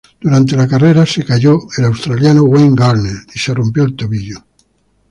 [0.19, 4.43] Durante la carrera, se cayó el australiano Wayne Gardner y se rompió el tobillo.